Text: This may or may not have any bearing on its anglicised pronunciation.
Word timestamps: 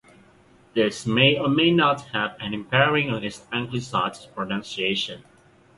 This 0.73 1.05
may 1.05 1.37
or 1.37 1.47
may 1.47 1.69
not 1.69 2.05
have 2.07 2.35
any 2.39 2.57
bearing 2.57 3.11
on 3.11 3.23
its 3.23 3.45
anglicised 3.51 4.33
pronunciation. 4.33 5.23